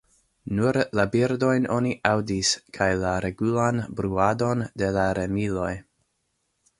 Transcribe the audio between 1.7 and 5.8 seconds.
oni aŭdis kaj la regulan bruadon de la remiloj.